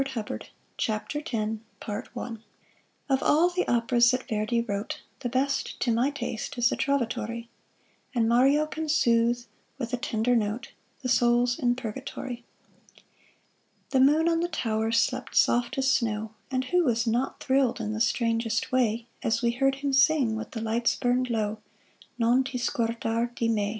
[0.01, 0.41] [Illustration:
[0.79, 2.37] GIUSEPPE VERDI] GIUSEPPE VERDI
[3.07, 7.47] Of all the operas that Verdi wrote, The best, to my taste, is the Trovatore;
[8.15, 9.45] And Mario can soothe,
[9.77, 10.71] with a tenor note,
[11.03, 12.43] The souls in purgatory.
[13.91, 17.93] The moon on the tower slept soft as snow; And who was not thrilled in
[17.93, 21.59] the strangest way, As we heard him sing while the lights burned low,
[22.17, 23.69] "Non ti scordar di me"?